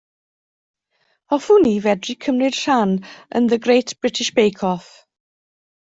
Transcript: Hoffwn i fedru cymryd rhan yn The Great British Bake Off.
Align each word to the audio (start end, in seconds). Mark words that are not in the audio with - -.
Hoffwn 1.35 1.67
i 1.73 1.75
fedru 1.85 2.17
cymryd 2.27 2.59
rhan 2.63 2.97
yn 3.41 3.53
The 3.55 3.63
Great 3.67 3.97
British 4.07 4.37
Bake 4.41 4.69
Off. 4.75 4.93